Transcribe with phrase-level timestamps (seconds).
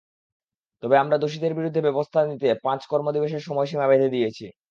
[0.83, 4.45] তবে আমরা দোষীদের বিরুদ্ধে ব্যবস্থা নিতে পাঁচ কর্মদিবসের সময়সীমা বেঁধে দিয়েছি।